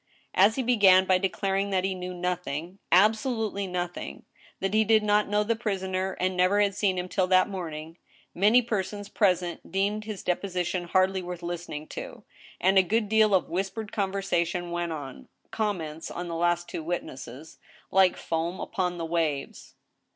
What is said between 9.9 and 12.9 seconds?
his deposition hardly worth listening to, and a